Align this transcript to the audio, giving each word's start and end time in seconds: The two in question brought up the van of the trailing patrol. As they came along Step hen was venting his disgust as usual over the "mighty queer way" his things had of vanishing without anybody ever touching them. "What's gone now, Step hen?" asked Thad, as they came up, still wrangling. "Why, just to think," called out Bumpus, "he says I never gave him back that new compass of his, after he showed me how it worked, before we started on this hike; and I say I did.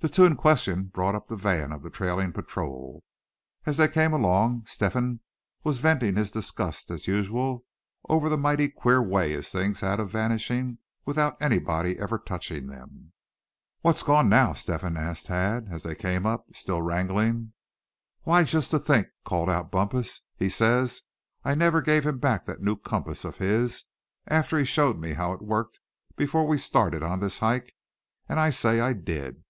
The 0.00 0.10
two 0.10 0.26
in 0.26 0.36
question 0.36 0.90
brought 0.92 1.14
up 1.14 1.28
the 1.28 1.36
van 1.36 1.72
of 1.72 1.82
the 1.82 1.88
trailing 1.88 2.32
patrol. 2.34 3.02
As 3.64 3.78
they 3.78 3.88
came 3.88 4.12
along 4.12 4.66
Step 4.66 4.92
hen 4.92 5.20
was 5.62 5.78
venting 5.78 6.16
his 6.16 6.30
disgust 6.30 6.90
as 6.90 7.06
usual 7.08 7.64
over 8.06 8.28
the 8.28 8.36
"mighty 8.36 8.68
queer 8.68 9.00
way" 9.00 9.32
his 9.32 9.48
things 9.50 9.80
had 9.80 10.00
of 10.00 10.10
vanishing 10.10 10.76
without 11.06 11.40
anybody 11.40 11.98
ever 11.98 12.18
touching 12.18 12.66
them. 12.66 13.14
"What's 13.80 14.02
gone 14.02 14.28
now, 14.28 14.52
Step 14.52 14.82
hen?" 14.82 14.98
asked 14.98 15.28
Thad, 15.28 15.68
as 15.70 15.82
they 15.84 15.94
came 15.94 16.26
up, 16.26 16.44
still 16.52 16.82
wrangling. 16.82 17.54
"Why, 18.24 18.44
just 18.44 18.70
to 18.72 18.78
think," 18.78 19.06
called 19.24 19.48
out 19.48 19.70
Bumpus, 19.70 20.20
"he 20.36 20.50
says 20.50 21.00
I 21.46 21.54
never 21.54 21.80
gave 21.80 22.04
him 22.04 22.18
back 22.18 22.44
that 22.44 22.60
new 22.60 22.76
compass 22.76 23.24
of 23.24 23.38
his, 23.38 23.84
after 24.26 24.58
he 24.58 24.66
showed 24.66 24.98
me 24.98 25.14
how 25.14 25.32
it 25.32 25.40
worked, 25.40 25.78
before 26.14 26.46
we 26.46 26.58
started 26.58 27.02
on 27.02 27.20
this 27.20 27.38
hike; 27.38 27.72
and 28.28 28.38
I 28.38 28.50
say 28.50 28.80
I 28.80 28.92
did. 28.92 29.42